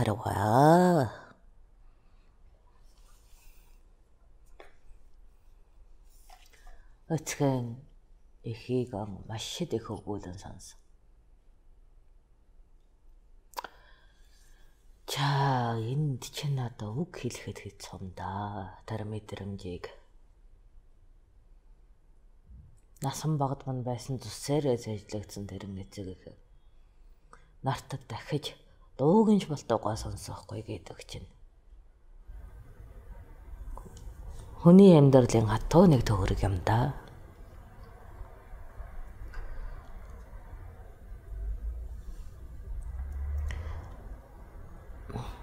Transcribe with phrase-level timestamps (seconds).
[0.00, 1.34] 하러 와.
[7.10, 7.44] 어떻게
[8.42, 10.76] 이기가 뭐 맛이 되고 오던 선수.
[15.10, 18.78] За энд чинь одоо үг хэлэхэд хэцүү да.
[18.86, 19.90] Тэр мэдрэмжийг
[23.02, 26.22] насан багдман байсан зүсээрээ зэжлэгдсэн тэрэн эцэг их
[27.66, 28.54] нартад дахиж
[29.02, 31.28] дуугинж болтойгоо сонсоохгүй гэдэг чинь.
[34.62, 36.99] Хүний амьдралын хатуу нэг төгрөг юм да.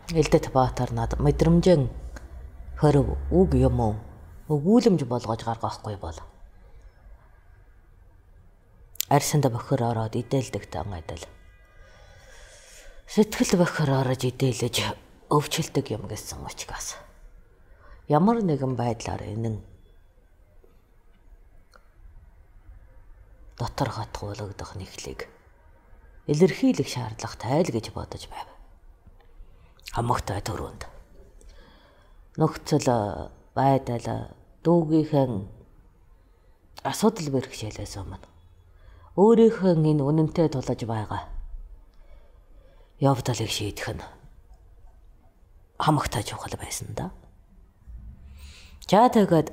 [0.07, 1.91] Элдэт баатар над мэдрэмжэн
[2.79, 3.95] хорив үг юм уу?
[4.47, 6.15] Өгүүлэмж болгож гаргахгүй бол.
[9.11, 11.23] Арсанд бохор ороод идэлдэг тан адил
[13.07, 14.95] сэтгэл бохор орж идэлж
[15.27, 16.95] өвчлөдөг юм гэсэн учраас
[18.07, 19.59] ямар нэгэн байдлаар энэ
[23.59, 25.27] дотор хатгуулагдах нэхлийг
[26.27, 28.56] илэрхийлэх шаардлагатай л гэж бодож байв.
[29.97, 30.85] Хамагтай төрөнд
[32.37, 32.85] нөхцөл
[33.57, 34.29] байдал
[34.61, 35.31] дүүгийнхэн
[36.85, 38.21] асуудал бэрхшээлээс өмнө
[39.17, 41.25] өөрийнхөө энэ үнэнтэй тулаж байгаа
[43.01, 44.05] явдалыг шийдэх нь
[45.81, 47.09] хамагтай чухал байсан да.
[48.85, 49.49] За тэгээд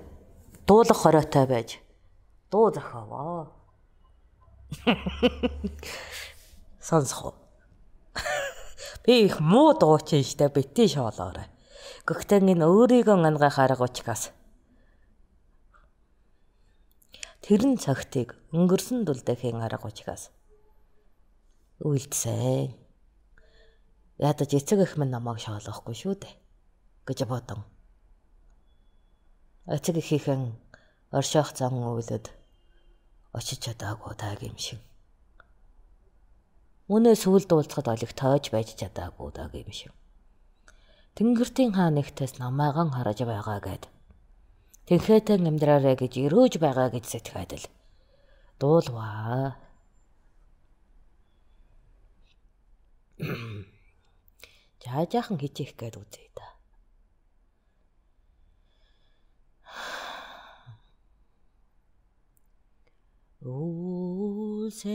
[0.69, 1.81] дуулах хоройтой байж
[2.53, 3.49] дуу зохиовоо.
[6.85, 7.33] Сонсох?
[9.05, 11.45] Би их муу дуучин штэ бити шоолоорой.
[12.09, 14.33] Энэ өөрийгөө ангах арга учраас
[17.45, 20.33] тэрэн цагтыг өнгөрсөн дүлдэхийн арга учраас
[21.85, 22.73] үйлдсэн
[24.25, 26.35] ядаж эцэг их минь намайг шоолоохгүй шүү дээ
[27.05, 27.61] гэж бодон.
[29.69, 30.57] Эцэг ихийнхэн
[31.13, 32.33] орших зан үйлд
[33.37, 34.81] очиж чадаагүй таг юм шиг.
[36.85, 39.97] Үнэ сүлд уулзахад олиг тоож байж чадаагүй таг юм шиг.
[41.17, 43.89] Тэнгэртийн хаан нэгтээс намайган хараж байгаа гэд.
[44.85, 47.65] Тэнхэтэн амьдраарэ гэж өрөөж байгаа гэж сэтгэхэд л
[48.61, 49.57] дуулваа.
[54.85, 56.45] За жаахан хичээх гээд үзье да.
[64.65, 64.89] 오세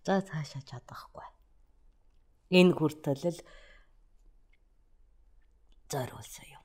[0.03, 1.29] За цаашаа чадахгүй.
[2.51, 3.39] Энэ хүртэл
[5.87, 6.65] зориулсан юм.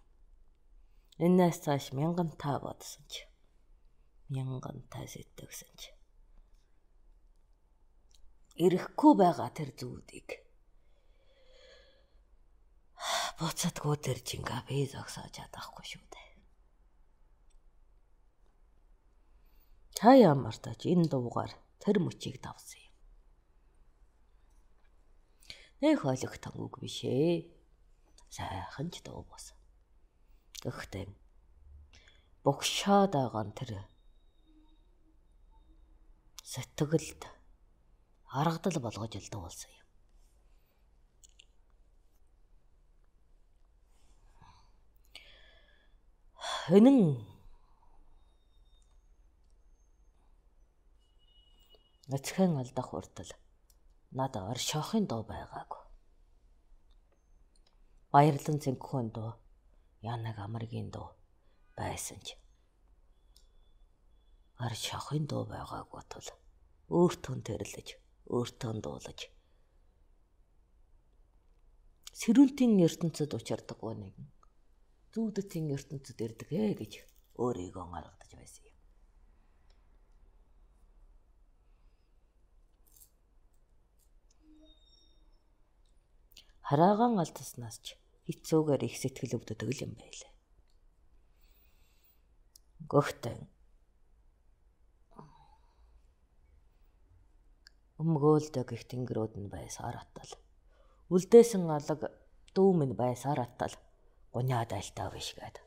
[1.25, 3.30] Энээс цааш 1005 бодсон чинь
[4.33, 5.91] мянган та сэтгэсэн ч
[8.65, 10.29] ирэхгүй байгаа тэр зүйлийг
[13.41, 16.29] буцадгүй тэр жинга би зогсоож чадахгүй шүү дээ.
[19.97, 22.95] Та ямар тач энэ дуугаар тэр мөчийг давсан юм.
[25.81, 27.49] Нэх ойлгохтон үг биш ээ.
[28.29, 29.57] Сайхан ч дуу бос.
[30.61, 31.09] Гэхдээ
[32.45, 33.89] богшоод байгаа тэр
[36.51, 37.21] сэтгэлд
[38.31, 39.87] харагдал болгож л дуулсан юм.
[46.35, 46.99] Хөнөн
[52.11, 53.31] Нацхэн алдах хүртэл
[54.11, 55.83] над оршихын дуу байгаагүй.
[58.11, 59.31] Баярлан цэнхүүн дуу
[60.03, 61.15] янаг амаргийн дуу
[61.79, 62.35] байсан ч
[64.59, 66.40] оршихын дуу байгаагүй тул
[66.99, 67.87] өөртөө тэрлэж
[68.35, 69.19] өөртөө дуулаж
[72.19, 74.15] сэрүүлтийн ертөнцид учирдаггүй нэг
[75.13, 76.93] зүүдэцийн ертөнцид ирдэг ээ гэж
[77.43, 78.77] өөрийгөө гаргадаж байсан юм.
[86.67, 90.31] Хараагаан алдаснаас ч хэцүүгээр их сэтгэл өвдөдөг юм байлаа.
[92.91, 93.50] Гөхтэн
[98.01, 100.33] өмгөөлдөг их тэнгэрүүд нь байсаар атал.
[101.13, 102.01] Үлдээсэн алаг
[102.55, 103.75] дүү минь байсаар атал.
[104.33, 105.61] Гуниад айлтаа биш гээд.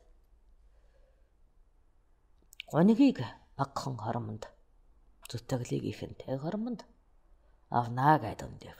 [2.73, 3.23] Гонигийг
[3.55, 4.43] багхан хормонд
[5.29, 6.83] зүтгэлийг ихэнтэй хормонд
[7.69, 8.77] авнаа гэд өндөв.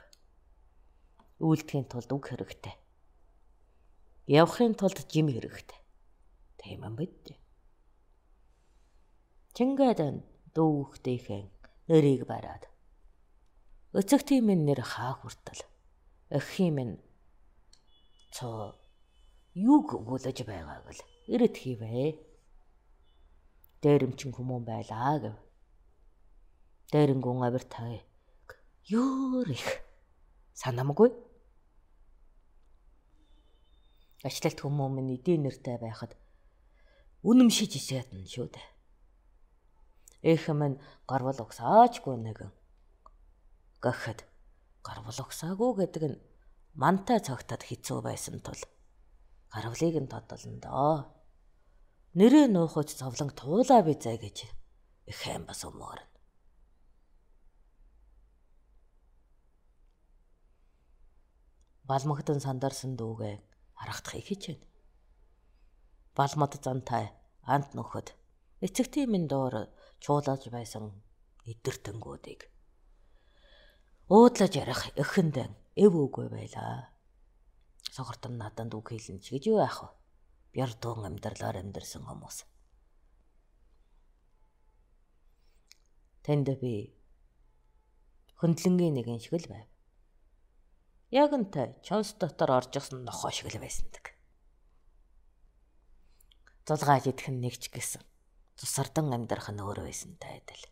[1.39, 2.75] Үйлдэхийн тулд үг хэрэгтэй.
[4.27, 5.79] Явахын тулд жим хэрэгтэй.
[6.59, 7.37] Тийм юм бид.
[9.55, 10.01] Чингээд
[10.55, 11.45] дүүхтэйхэн
[11.87, 12.74] нэрийг бараад.
[13.95, 15.63] Өцөгтийн минь нэр хаа хүртэл.
[16.37, 16.95] Өххийн минь
[18.35, 18.75] цоо
[19.55, 21.01] юуг өгүүлж байгааг л
[21.31, 22.19] ирэт хийвэ.
[23.79, 25.35] Дээрэмчин хүмүүн байлаа гэв.
[26.91, 28.03] Дээрэнгүн авир таа.
[28.91, 29.67] Ёор их
[30.59, 31.09] санамгүй
[34.27, 36.11] ачлалт хүмүүн минь эдийн нэртэй байхад
[37.23, 38.67] үнэмшиж ичээдэн шүү дээ.
[40.33, 42.51] Эх минь гарвал угсаачгүй нэгэн.
[43.83, 44.19] Гэхэд
[44.85, 46.23] гарвал угсаагүй гэдэг нь
[46.81, 48.61] мантай цагтад хэцүү байсан тул
[49.53, 50.95] гарвлыг нь тодолно доо.
[52.17, 54.37] Нэрээ нуухаж зовлон туулаа бизээ гэж
[55.11, 56.07] ихэм бас өмөрнө.
[61.89, 63.35] Балмагтан сандарсан дүүгээ
[63.77, 64.65] харагдахыг хичээнэ.
[66.17, 67.05] Балмад зантай
[67.43, 68.15] ант нөхөд
[68.65, 69.69] эцэгтийн минь доор
[70.03, 70.83] чуулаж байсан
[71.45, 72.54] эдэртэнгүүдийг
[74.07, 76.93] уудлаж ярих эхэндэн эв үгүй байлаа.
[77.89, 79.89] Согортон наданд үг хэлэн ч гэж юу яах вэ?
[80.53, 82.45] Бярдуун амьдралаар амьдэрсэн хүмүүс.
[86.21, 86.93] Тэнд би
[88.37, 89.67] хөндлөнгийн нэгэн шиг л байв.
[91.09, 94.13] Яг энтэй чонс дотор орж ирсэн нохоо шиг л байсандаг.
[96.65, 98.05] Зулгааж идэх нь нэгч гэсэн.
[98.57, 100.65] Цусардан амьдрах нь өөр байсантай адил.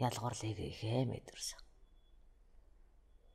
[0.00, 1.60] Ялгуурлыг ихээ мэдэрсэн.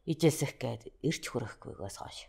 [0.08, 2.20] Ижээсэх гээд ирч хүрэхгүйгээс хойш.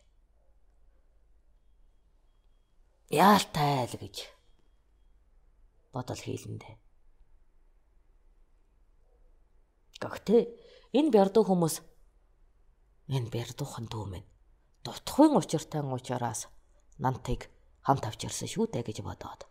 [3.08, 4.16] Яалтай л гэж
[5.94, 6.70] бодол хийлэндэ.
[10.02, 10.42] Гэхдээ
[10.98, 11.76] энэ бярдуу хүмүүс
[13.08, 14.24] Энэ бэрдуухан дүүмэн
[14.84, 16.52] дутхуйн учиртай уучраас
[17.00, 17.48] нантыг
[17.80, 19.48] хамт авчирсан шүү дээ гэж бодоод.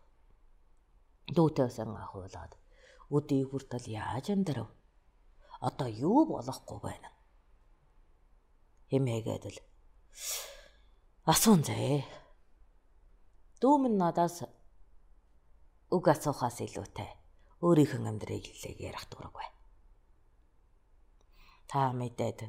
[1.34, 2.54] Дүүтэй сан ахуулаад
[3.10, 4.70] өдий хүртэл яаж амьдрав?
[5.58, 7.10] Одоо юу болохгүй байна?
[8.90, 9.58] Хэмээгээд л
[11.28, 12.04] асуун зэ.
[13.60, 14.48] Дүүмэн надаас
[15.92, 17.10] үг асуухаас илүүтэй
[17.60, 19.48] өөрийнх нь амьдрыг хэлээ ярих дурггүй.
[21.68, 22.48] Та мэдээд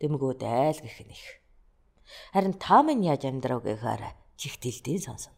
[0.00, 1.26] дэмгүүд айл гэх нь их.
[2.32, 4.02] Харин та минь яаж амьдрав гэхээр
[4.40, 5.34] чигтэлдийн сонсон.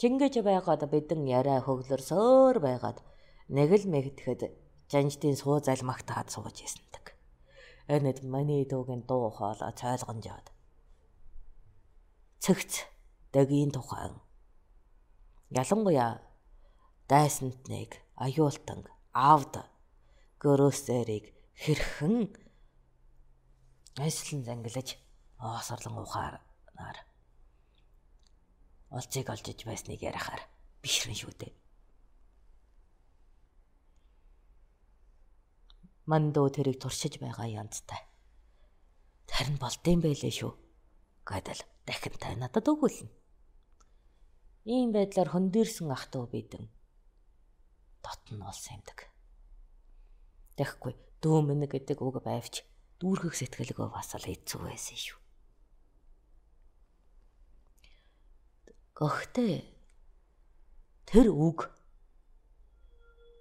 [0.00, 2.98] Чингэж байгаад бидэн яриа хөглөрсөөр байгаад
[3.48, 4.42] нэг л мэгдэхэд
[4.90, 7.01] жанжтын суу залмагтаад сууж ийсэндэг.
[7.88, 10.46] Энэд маний дуугийн дуу хоолой цайлгонжоод
[12.42, 12.72] цэгц
[13.32, 14.14] дэгийн тухайн
[15.50, 16.22] Ялангуяа
[17.08, 18.80] дайсантныг аюултан
[19.12, 19.54] аавд
[20.42, 21.24] гөрөөсэрийг
[21.62, 22.16] хэрхэн
[24.04, 24.88] айслан зангилаж
[25.38, 26.34] оосорлон ухаар
[26.78, 26.96] нар
[28.90, 30.42] олцыг олж иж байсныг ярахаар
[30.82, 31.52] бишрэн шүү дээ.
[36.06, 38.02] Мандуу тэрийг туршиж байгаа янзтай.
[39.30, 40.52] Харин болдсон байлээ шүү.
[41.24, 43.10] Гадал дахин та надад өгүүлнэ.
[44.66, 46.66] Ийм байдлаар хөндөрсөн ах トゥ бидэн
[48.02, 49.10] дотн олсон юмдаг.
[50.58, 52.66] Тэгэхгүй дөөмөн гэдэг үг байвч
[52.98, 55.18] дүүргэх сэтгэлгөө бас л хэцүү байсан шүү.
[58.98, 59.54] Гэхдээ
[61.10, 61.70] тэр үг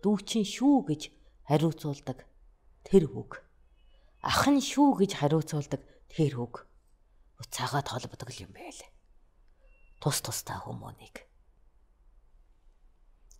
[0.01, 1.01] дүүчин шүү гэж
[1.46, 2.31] хариуцуулдаг
[2.88, 3.42] тэр үг
[4.22, 6.66] ах нь шүү гэж хариуцуулдаг тэр үг
[7.42, 8.92] уцаагаад холбодог юм байлээ
[10.02, 11.22] тус тустай хүмүүнийг.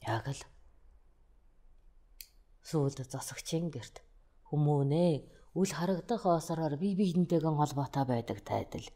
[0.05, 0.41] Яг л
[2.62, 4.05] сүүлд засагчийн герт
[4.53, 5.13] хүмүүнээ
[5.57, 8.88] үл харагдах осороор бие биентэйгэн холбоотой байдаг тайдал.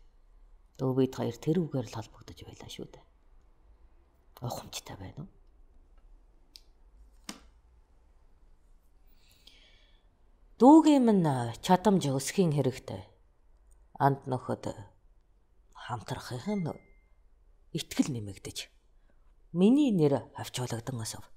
[0.78, 3.06] Дөө бид хоёр тэр үгээр л холбогдож байлаа шүү дээ.
[4.46, 5.30] Ухамжтай байна уу?
[10.56, 11.28] Дүүгийн минь
[11.60, 13.04] чадамж өсхийн хэрэгтэй.
[14.00, 14.72] Анд нөхөд
[15.76, 16.80] хамтрахын нь
[17.76, 18.72] итгэл нэмэгдэж
[19.52, 21.28] миний нэр авчуулагдсан осов.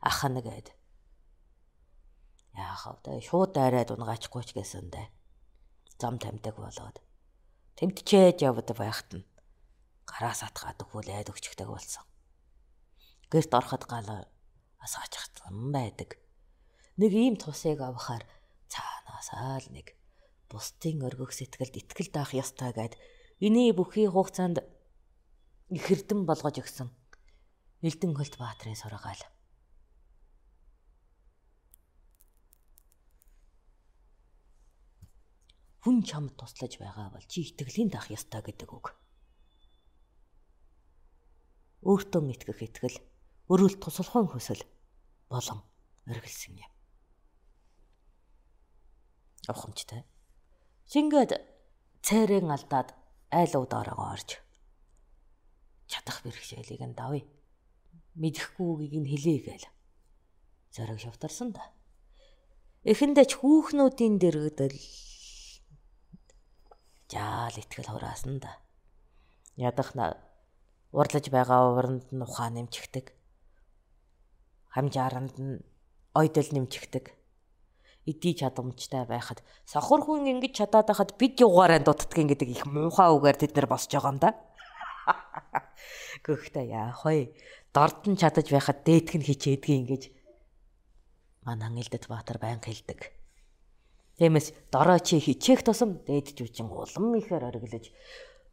[0.00, 0.72] Ах нэгэд.
[2.56, 5.12] Яахав да шууд дайраад унгаачихгүй ч гэсэн дэ.
[6.00, 7.04] Зам тамдаг болоод
[7.76, 9.28] тэмтчээд явд байхад нь
[10.08, 12.04] гараас атгаад өгвөл айд өгчгтэйг болсон.
[13.28, 14.24] Гэрт ороход гал
[14.80, 16.16] асаачсан байдаг.
[16.96, 18.24] Нэг ийм тусыг авахаар
[18.72, 19.96] цаанаасаа л нэг
[20.48, 22.94] бусдын өргөх сэтгэлд итгэл даах ёстой гэд
[23.44, 24.64] эний бүхий хугацаанд
[25.72, 26.88] их эрдэм болгож өгсөн
[27.78, 29.22] Элдэн хөлт баатрын сургаал.
[35.86, 38.98] Хүн чамд туслаж байгаа бол чи итгэлийн дах ёстой гэдэг үг.
[41.86, 42.98] Өөртөө итгэх итгэл,
[43.46, 44.66] өрөөл туслахын хүсэл
[45.30, 45.62] болон
[46.10, 46.72] өргөлсөн юм.
[49.48, 50.04] Авхамжтай.
[50.92, 51.32] Шингээд
[52.04, 52.94] цайрын алдаад
[53.32, 54.30] айлууд ороогоо орж
[55.88, 57.24] чадах бэрхшээлийг нь давъя.
[58.20, 59.66] Мэдхгүйгийг нь хэлээ гээл.
[60.74, 61.64] Зориг шавтарсан да.
[62.84, 64.76] Эхэндээ ч хүүхнүүдийн дэрэгдэл
[67.08, 68.52] жаал итгэл хураасан да.
[69.56, 69.96] Ядах
[70.92, 73.16] урлаж байгаа уранд нь ухаан нэмчихдэг.
[74.72, 75.64] Хамжааранд нь
[76.14, 77.17] ойдол нэмчихдэг.
[78.08, 83.36] Эдий чадамжтай байхад сохор хүн ингэж чадаад байхад бид югаараа дутдгийг гэдэг их муухай үгээр
[83.36, 84.30] тэд нар босч байгаа юм да.
[86.24, 87.36] Гэхдээ яах вэ?
[87.76, 90.02] Дорд нь чадаж байхад дээдх нь хичээдгийг ингэж
[91.44, 93.12] манан элдэт баатар баян хэлдэг.
[94.18, 97.92] Тиймээс дорой чи хичээх тусам дээд жүжин улам ихээр ориглож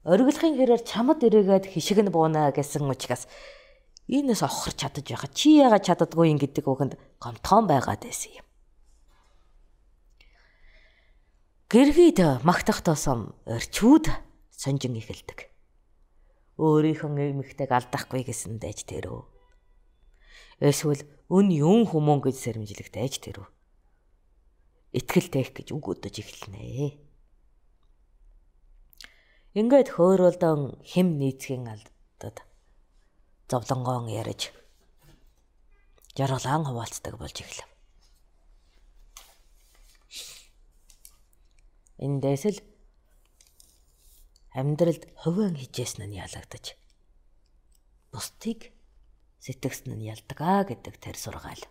[0.06, 3.26] ориглохын хэрээр чамд ирээгээд хишиг нь буунаа гэсэн учраас
[4.06, 8.46] энэс авахар чадаж байхад чи яагаад чаддгүй юм гэдэг үгэнд гомтхон байгаад байсан юм.
[11.66, 14.14] Гэргийд магтах тосом өрчүүд
[14.54, 15.50] сонжин эхэлдэг
[16.62, 19.26] өөрийнхөө эмэгтэйг алдахгүй гэсэн дайж тэрөө.
[20.62, 23.50] Эсвэл өн юун хүмүүн гэж сэрэмжлэх дайж тэрөө.
[24.94, 26.96] Итгэл тээх гэж үг өдөж эхэлнэ.
[29.58, 32.46] Ингээд хөөрөлдөн хэм нийцгийн алдад
[33.52, 34.54] зовлонгоон ярьж
[36.16, 37.75] жаргалан хуваалцдаг болж эхлэв.
[41.96, 42.60] Эндээс л
[44.52, 46.76] амьдралд хувийн хижээсэн нь ялагдаж
[48.12, 48.76] бусдыг
[49.40, 51.64] сэтгэгсэн нь ялдгаа гэдэг тэр сургаал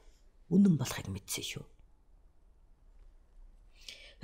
[0.48, 1.64] үнэн болохыг мэдсэн шүү.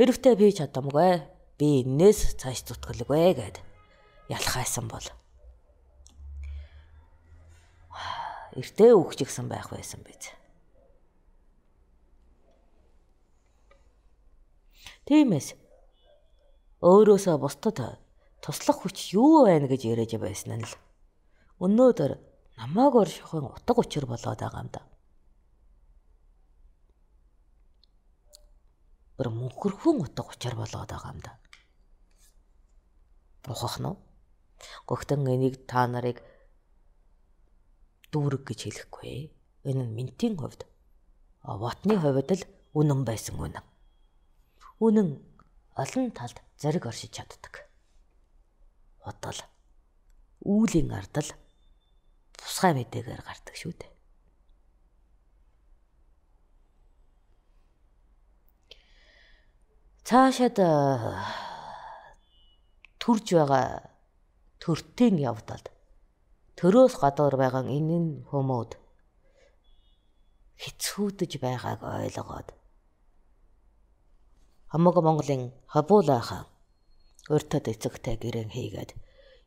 [0.01, 1.13] Хэрэгтэй би чадамгүй
[1.61, 3.57] би энээс цааш зүтгэлгүй гэд
[4.33, 5.05] ялхайсан бол
[8.57, 10.33] эртээ өгч гисэн байх байсан биз.
[15.05, 15.60] Тиймээс
[16.81, 18.01] өөрөөсөө бусдад
[18.41, 20.73] туслах хүч юу байна гэж яриад байсан нь л
[21.61, 22.13] өнөөдөр
[22.57, 24.81] намааг оршихын утга учир болоод байгаа юм да.
[29.17, 31.33] Бүр мөнхөрхөн утга учир болоод байгаа юм да.
[33.53, 33.93] Ухах нь
[34.89, 36.25] гогтон энийг та нарыг
[38.13, 39.37] дүүрэг гэж хэлэхгүй.
[39.69, 40.65] Энэ нь ментийн хувьд
[41.45, 43.65] ватны хувьд л үнэн байсан үнэн.
[44.81, 45.09] Үнэн
[45.77, 47.65] олон талд зэрэг оршиж чаддаг.
[49.01, 49.41] Бодол.
[50.45, 51.31] Үүлийн ардал.
[52.37, 53.93] Тусгай мэдээгээр гардаг шүү дээ.
[60.05, 60.59] Цаашаад
[63.01, 63.95] төрж байгаа
[64.59, 65.71] төртийн явдалд
[66.59, 68.75] төрөөс гадуур байгаа энэ хүмүүд
[70.61, 72.49] хэцүүдэж байгааг ойлгоод.
[74.73, 76.50] Хамаг Монголын хабуулаа хаан
[77.29, 78.97] урьдад эцэгтэй гэрэн хийгээд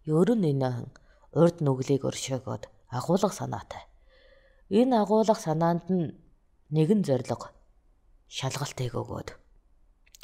[0.06, 0.92] ерөн энэ
[1.34, 2.63] урд нүглийг өршөөгөөд
[2.94, 3.84] агуулга санаатай.
[4.70, 6.13] Энэ агуулга санаанд нь
[6.70, 7.50] нэгэн зориг
[8.30, 9.30] шалгалтыг өгөөд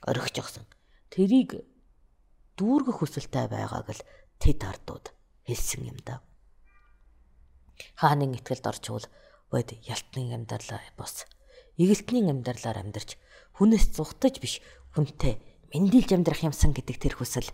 [0.09, 0.65] орхиж өгсөн.
[1.09, 1.65] Тэрийг
[2.57, 4.01] дүүргэх хүсэлтэй байгааг л
[4.37, 5.05] тэд ардууд
[5.47, 6.21] хэлсэн юм да.
[7.97, 9.05] Хааны итгэлд орчвол
[9.49, 11.25] бод ялтны амьдралаа бос
[11.79, 13.15] эгэлтний амьдралаар амьдарч
[13.57, 14.61] хүнээс зүхтаж биш
[14.93, 15.39] хүнтэй
[15.73, 17.49] мэндэлж амьдрах юмсан гэдэг тэр хүсэл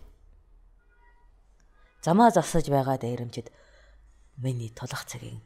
[2.06, 3.50] замаа засаж байгаа дээрэмчд
[4.38, 5.42] миний тулах цагийн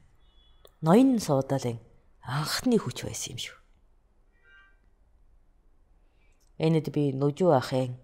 [0.85, 1.79] ноён суудаалын
[2.21, 3.59] анхны хүч байсан юм шүү.
[6.61, 7.97] Энэд би нүжүү ахын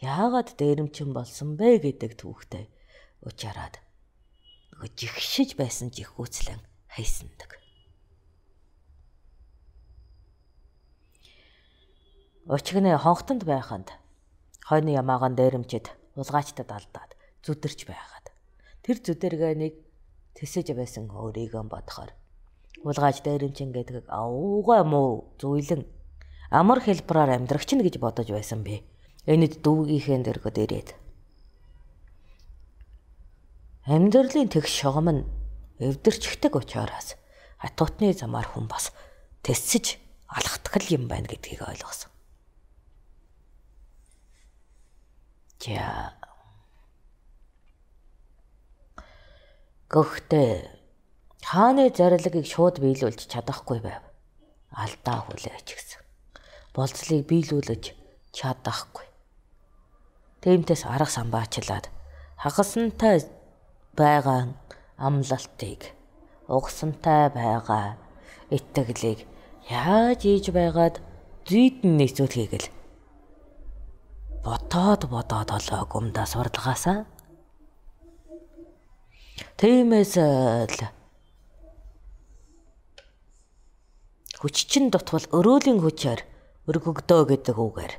[0.00, 2.64] яагаад дээрэмчин болсон бэ гэдэг түүхтэй
[3.20, 3.76] учраад
[4.72, 7.65] нөгөө жигшиж байсан жихүүцлэн хайсандаг.
[12.46, 13.90] Учигны хонхтонд байханд
[14.62, 18.26] хойны ямаагаан дээрэмчид улгаачтад алдаад зүдэрч байгаад
[18.86, 19.74] тэр зүдэргээ нэг
[20.38, 22.14] тэсэж байсан өөрийгөө бодохоор
[22.86, 25.82] улгааж дээрэмчин гэдэг аугаа муу зүйлэн
[26.54, 28.86] амар хэлбраар амьдрагч нь гэж бодож байсан бэ.
[29.26, 30.88] Энэд дүүгийнхээ дэргэд ирээд
[33.90, 35.26] Амьдралын тэг шогом нь
[35.82, 37.18] эвдэрчгдэг учраас
[37.58, 38.94] хатуутны замаар хүн бас
[39.42, 39.98] тэсэж
[40.30, 42.14] алхтгал юм байна гэдгийг ойлгосон.
[45.60, 46.12] За.
[49.90, 50.52] Гэхдээ
[51.46, 54.02] хааны зарилгыг шууд биелүүлж чадахгүй байв.
[54.74, 56.02] Алдаа хүлээж гисэн.
[56.74, 57.94] Болцлыг биелүүлж
[58.36, 59.06] чадахгүй.
[60.42, 61.86] Тэмтээс арга самбаачлаад
[62.36, 63.24] хагасантай
[63.96, 64.52] байгаа
[64.98, 65.96] амлалтыг
[66.48, 67.96] угсантай байгаа
[68.50, 69.26] итгэлийг
[69.70, 71.00] яаж ийж байгаад
[71.48, 72.75] зүйдэн нийцүүлэхийг л
[74.46, 76.98] ботоод бодоод олоо гумдаа сурлагаасаа
[79.58, 80.14] тиймээс
[80.70, 80.78] л
[84.40, 86.20] хүч чин дутвал өрөөлийн хүчээр
[86.70, 87.92] өргөгдөө гэдэг үгээр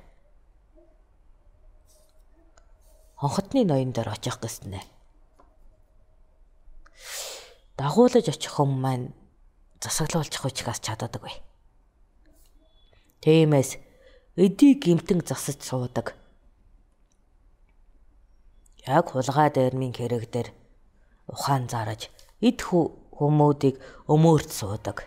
[3.19, 4.79] хонхотны ноён дээр очих гэснэ
[7.75, 9.11] дагуулж очих хүм маань
[9.81, 11.35] засаглуулчих учраас чадаадаг бай.
[13.21, 13.77] Тиймээс
[14.35, 16.15] эдийг гимтэн засаж суудаг.
[18.87, 20.49] Яг хулгай дээрмийн хэрэг дээр
[21.27, 22.07] ухаан зараж
[22.39, 23.75] эд хүмүүдийг
[24.07, 25.03] өмөөрт суудаг.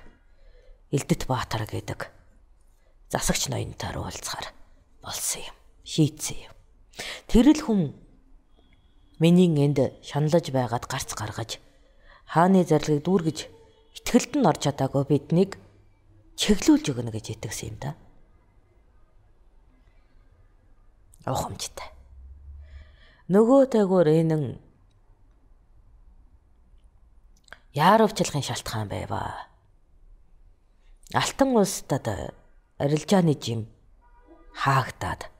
[0.93, 2.13] Элдэт баатар гэдэг
[3.09, 4.53] засагч ноёнтой уулзахаар
[5.03, 5.57] болсон юм.
[5.85, 6.55] Шийдсэн юм.
[7.27, 7.81] Тэрэл хүн
[9.19, 11.57] миний энд шаналж байгаад гарц гаргаж
[12.29, 13.39] хааны зарлагыг дүүргэж
[13.99, 15.57] итгэлд нь орж чадаагүй биднийг
[16.37, 17.91] чиглүүлж өгнө гэж итгэсэн юм да.
[21.27, 22.00] Ухамжтай.
[23.31, 24.59] Нөгөө тайгуур энэ
[27.79, 29.47] яаравчлахын шалтгаан байваа.
[31.15, 32.11] Алтан улсдад
[32.83, 33.71] арилжааны жим
[34.51, 35.31] хаагтаад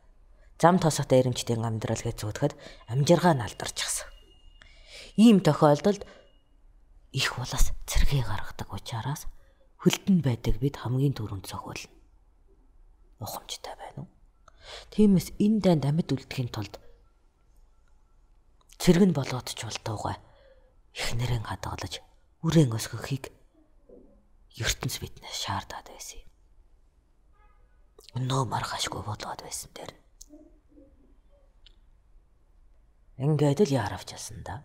[0.63, 2.55] зам тосот эремчдийн амьдрал гэж зүтгэхэд
[2.95, 4.07] амжиргаа нь алдарчихсан.
[5.19, 6.07] Ийм тохиолдолд
[7.11, 9.27] их булаас цэргээ гаргадаг учраас
[9.83, 11.91] хөлтөнд байдаг бид хамгийн түрүүнд зохиолно.
[13.19, 14.11] Ухамжтай байна уу?
[14.95, 16.79] Тиймээс энэ дайнд амьд үлдэхийн тулд
[18.81, 20.17] цэрэг нь болоод ч болтойгоо
[20.97, 22.01] их нэрэн хадгалж
[22.41, 23.29] үрэн өсгөхийг
[24.57, 26.29] ертөнц биднээс шаардаад байсан юм.
[28.17, 29.93] Өнөө мархашгүй болоод байсан дээр.
[33.21, 34.65] Ингээд л яаравч ялсан да.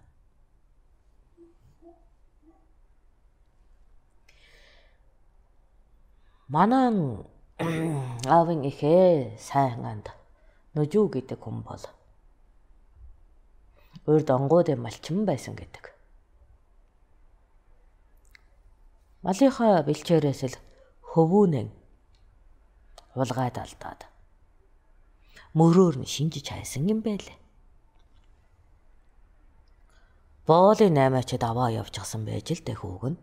[6.48, 6.88] Манаа
[8.36, 10.08] аавын ихээ сайн анд
[10.72, 11.84] нүжүү гэдэг хүн бол
[14.06, 15.94] урд онгууд малчин байсан гэдэг.
[19.26, 20.58] Малынхаа бэлчээрээс л
[21.14, 21.70] хөвүүнэн
[23.18, 24.02] хулгайд алдаад
[25.58, 27.40] мөрөөр нь шинжиж хайсан юм байлээ.
[30.46, 33.20] Боолын наймаачд аваа явчихсан байж л дэх хүүг нь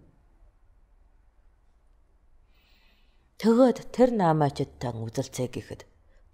[3.42, 5.83] Төгөөд тэр наамаачдтай үзэлцээ гэхэд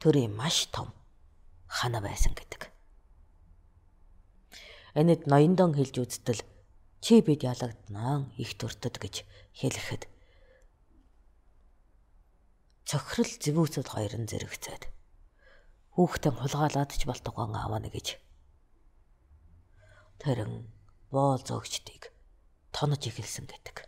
[0.00, 0.92] төрийн маш том
[1.64, 2.47] хана байсан гэдэг.
[4.98, 6.42] Энэд ноёндон хэлж үзтэл
[7.04, 9.14] чи бид ялагднаа их төртөд гэж
[9.54, 10.02] хэлэхэд
[12.88, 14.82] цохирол зэвүүцэд хоёрын зэрэгцээд
[15.94, 18.18] хүүхдэн хулгаалаад ч балтугаан авана гэж
[20.18, 20.66] тэрэн
[21.14, 22.10] боол зөөгчдийг
[22.74, 23.86] тонож ихэлсэн гэдэг.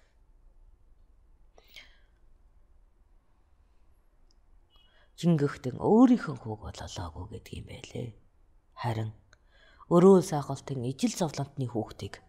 [5.19, 8.09] Жингөхтэн өөрийнх нь хүүг бололоогүй гэдэг юм байлээ.
[8.73, 9.11] Харин
[9.91, 12.23] өрөө сайхалтын ижил зовлонтны хүүхдийг.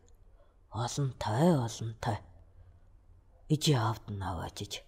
[0.74, 2.18] Олонтой олонтой
[3.54, 4.82] ижи аавд нь аваажиж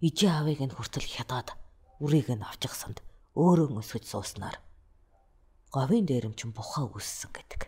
[0.00, 1.48] ижи аавыг нь хүртэл хядаад
[2.04, 2.98] үрийг нь авчихсанд
[3.38, 4.56] өөрөө өсгөж сууснаар
[5.72, 7.62] говийн дээрэмч бухаа үссэн гэдэг.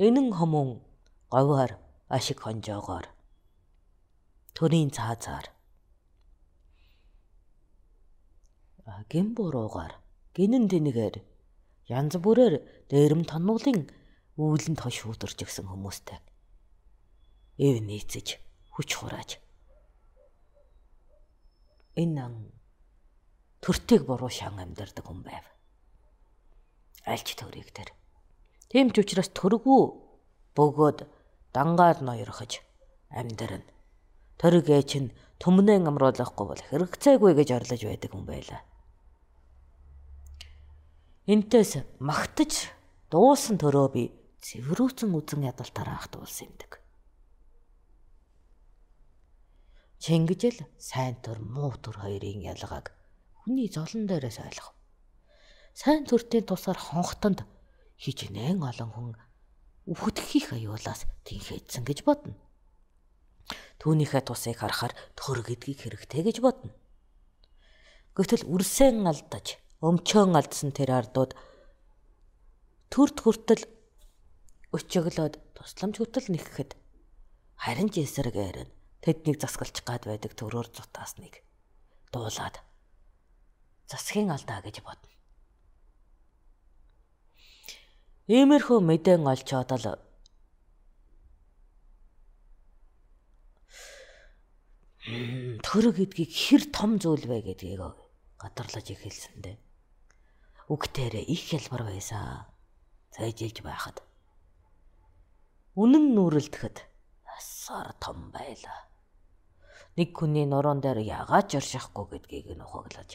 [0.00, 0.80] Энэн хомон
[1.28, 1.76] говьар
[2.08, 3.06] ашиг хонжоогоор
[4.56, 5.53] төрийн цаазаар
[9.10, 9.94] гин буруугаар
[10.36, 11.16] гинэн тэнэгээр
[11.88, 12.54] янз бүрээр
[12.90, 13.88] дээрэм тонуулын
[14.36, 16.18] үүлэнд хош шүүдэрч гисэн хүмүүстэй
[17.58, 18.42] эв нийцэж
[18.74, 19.30] хүч хурааж
[21.94, 22.34] энэ ан
[23.62, 25.46] төртийг буруу шан амьдардаг хүн байв.
[27.06, 27.94] Альч төрийг тэр.
[28.68, 29.82] Тийм ч учраас төргүү
[30.58, 30.98] бөгөөд
[31.54, 32.60] дангаар ноёрхож
[33.08, 33.64] амьдрна.
[34.40, 38.60] Төрөгээ чинь төмнэн амруулахгүй бол хэрэгцээгүй гэж орлож байдаг хүн байлаа.
[41.24, 42.68] Энтэс магтаж
[43.08, 44.02] дуусан төрөө би
[44.44, 46.84] цэврүүцэн үзэн ядалтараа ахтуулсан юмдаг.
[50.04, 52.92] Чингижэл сайн төр муу төр хоёрын ялгааг
[53.40, 54.76] хүний золон дээрээс ойлгов.
[55.72, 57.48] Сайн төртийн тусаар хонхтонд
[57.96, 59.10] хижнээн олон хүн
[59.88, 62.36] үхтгэхийг аюулаас тэнхээдсэн гэж бодно
[63.84, 66.72] түүнийхээ тусыг харахаар төр гэдгийг хэрэгтэй гэж бодно.
[68.16, 71.34] Гэвтэл үрсэн алдаж, өмчөөн алдсан тэр ардууд
[72.92, 73.64] төрд хүртэл
[74.76, 76.70] өчөглөөд тусламж хөтөл нэхэхэд
[77.58, 81.42] харин ч эсрэгээр нь тэднийг засгалж гад байдаг төрөөр зутаасныг
[82.14, 82.62] дуулаад
[83.90, 85.10] засгийн алдаа гэж бодно.
[88.30, 89.86] Иймэрхүү мэдэн олцоод л
[95.60, 98.03] төрөг гэдгийг хэр том зүйл вэ гэдгийг
[98.44, 99.56] гадарлаж эхэлсэндээ
[100.68, 102.44] үгтээрээ их хялбар байсан.
[103.14, 104.04] Зайжилж байхад
[105.80, 106.76] үнэн нүрэлдэхэд
[107.24, 108.80] асар том байлаа.
[109.96, 113.10] Нэг хүний нуруунд дээр ягаад жиршихгүй гэдгийг нь ухаглаж.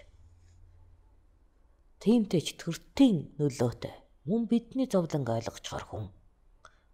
[2.01, 6.05] Тиймтэй ч төртийн нөлөөтэй мөн бидний зовлон ойлгочхоор хүн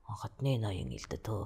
[0.05, 1.41] хатны ноён илдэдөө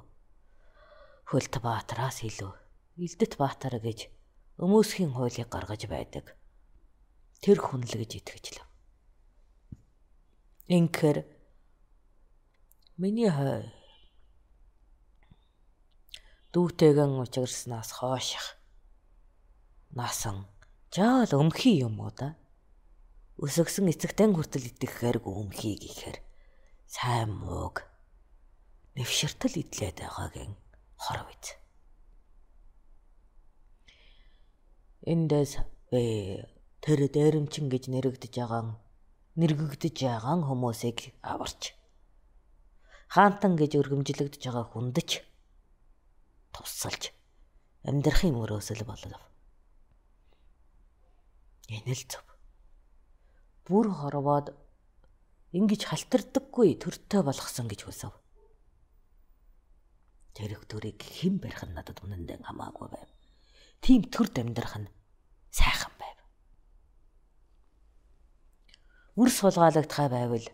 [1.30, 2.54] хөлт баатараас илүү
[3.00, 4.12] Илдэт Баатар гэж
[4.60, 6.36] өмөөсхийн хуулийг гаргаж байдаг.
[7.40, 8.68] Тэр хүн л гэж итгэжлээ.
[10.70, 11.24] Инхээр
[13.00, 13.72] миний хой.
[16.52, 18.60] Дүүтэйгэн учирснаас хооших
[19.96, 20.46] насан.
[20.92, 22.36] Жаал өмхий юм уу да?
[23.40, 26.20] Өсөгсөн эцэгтэн хүртэл итгэхээргүй өмхий гэхээр.
[26.92, 27.88] Сайн мууг.
[29.00, 30.54] Нэвширтэл идлээд байгаагийн
[31.00, 31.56] хор биз.
[35.08, 38.64] Эндээс бэ тэр дээрэмчин гэж нэрэгдэж байгаа
[39.40, 41.76] нэргэгдэж байгаа хүмүүсийг аварч
[43.14, 45.10] хаантан гэж өргөмжлөгдөж байгаа хүндэж
[46.54, 47.04] тусалж
[47.88, 49.22] амьдрахын мөрөөсөл болов.
[51.70, 52.26] Энэ л зөв.
[53.66, 54.52] Бүр хорвоод
[55.54, 58.14] ингэж халтардаггүй төртөө болгосон гэж хүсэв.
[60.34, 63.10] Тэр төрийг хэн барих нь надад үнэндээ хамаагүй байв
[63.82, 64.92] тийм төрд амьдрах нь
[65.52, 66.18] сайхан байв.
[69.20, 70.48] Үр сулгаалагдхай байвал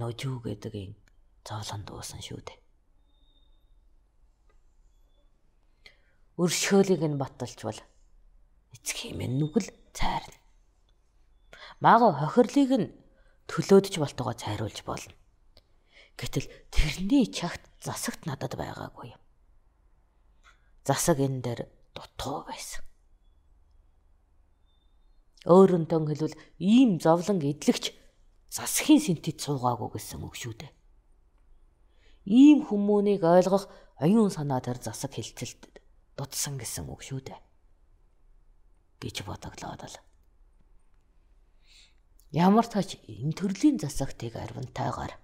[0.00, 0.92] ножуу гэдэг ин
[1.46, 2.58] зоолон дуусан шүү дээ.
[6.36, 7.80] Өршөөлийг нь баталчвал
[8.76, 10.36] эцэг хэмээн нүгэл цайрна.
[11.80, 12.92] Мага хохирлыг нь
[13.48, 15.16] төлөөдж болтойгоо цайруулж болно.
[16.20, 19.20] Гэтэл тэрний чагт засагт надад байгаагүй юм
[20.90, 21.60] засаг энэ дээр
[21.94, 22.82] дутуу байсан.
[25.48, 27.96] Өөрөнтөө хэлвэл ийм зовлон идлэгч
[28.52, 30.72] засхийн синтэд суугаагүй гэсэн үг шүү дээ.
[32.28, 35.80] Ийм хүмүүнийг ойлгох оюун санаа тэр засаг хилцэлт
[36.18, 37.40] дутсан гэсэн үг шүү дээ.
[39.00, 39.96] гэж бодоглоод л.
[42.36, 45.16] Ямар тач энэ төрлийн засагтыг арвантайгаар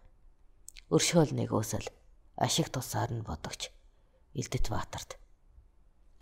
[0.90, 1.86] өршөөл нэгөөсөл
[2.40, 3.70] ашиг тусаар нь бодогч
[4.32, 5.20] Илдэт Баатарт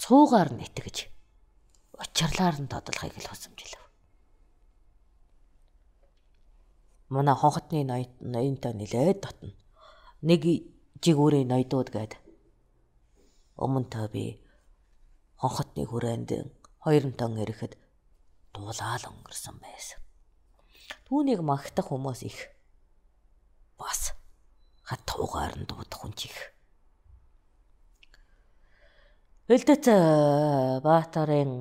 [0.03, 1.09] цуугаар нь итгэж
[1.95, 3.84] учирлаар нь тодлохыг л хосомжилв.
[7.14, 7.81] Манай хонхотны
[8.35, 9.50] ноёнтой нилээд дотно.
[10.29, 10.42] Нэг
[11.05, 12.12] жигүүрийн ноёдууд гээд
[13.64, 14.24] өмнөдөө би
[15.38, 16.31] хонхотны хүрээнд
[16.83, 17.79] хоёр тон ирэхэд
[18.55, 20.00] дуулаал өнгөрсөн байсан.
[21.07, 22.38] Түүнийг магтах хүмүүс их
[23.79, 24.12] бас
[24.88, 26.37] хатуугаар нь дуудах хүн чих.
[29.48, 29.85] Элдэт
[30.85, 31.53] Баатарын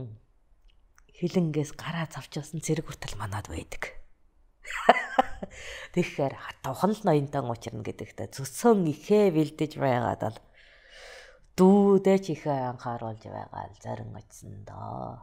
[1.17, 3.83] хилэнгээс гараа завчсан зэрэг хүртэл манад байдаг.
[5.93, 10.37] Тэгэхээр хатуухан л ноёнтон учрна гэдэгтээ зүсөн ихээ бэлдэж байгаад л
[11.57, 15.21] дүүдээ ч ихээ анхааруулж байгаа л зарим очсон доо.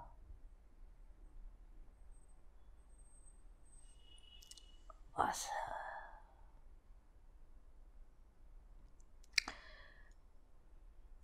[5.19, 5.51] Бас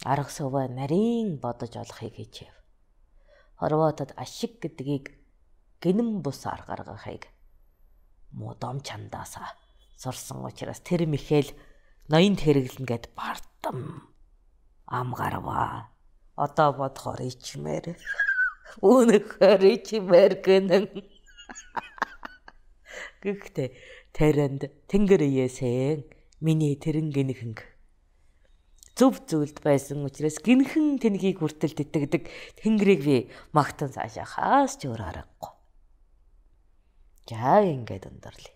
[0.02, 2.54] арга суваа нарийн бодож олохыг хичээв.
[3.58, 5.14] Хорвоотод ашиг гэдгийг
[5.82, 7.36] гинэн бус арга гаргахыг
[8.37, 9.51] модом чандаасаа
[9.96, 11.49] сурсан учраас тэр Михаил
[12.12, 14.12] ноёнд хэрэглэн гэд бардам
[14.87, 15.90] ам гарваа.
[16.37, 17.96] Одоо бодохоор ичмээр.
[18.85, 20.85] Үнэхээр ичмээр гэнэн.
[23.25, 23.68] Гэхдээ
[24.12, 26.05] тэрэнд тэнгэр ээсэн
[26.44, 27.64] миний тэрэн гинхэнг
[28.96, 32.29] зөв зүйлд байсан учраас гинхэн тэнхийг хүртэл тэтгдэг
[32.61, 33.16] тэнгэрийг би
[33.53, 35.55] магтан цаашаа хаас ч өөр аргагүй.
[37.30, 38.55] За ингээд өндөрлөе.